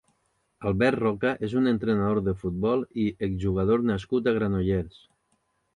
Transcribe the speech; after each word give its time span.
Albert 0.69 0.99
Roca 1.03 1.33
és 1.47 1.53
un 1.61 1.73
entrenador 1.73 2.23
de 2.31 2.35
futbol 2.41 2.83
i 3.05 3.09
exjugador 3.29 3.87
nascut 3.93 4.33
a 4.33 4.39
Granollers. 4.41 5.03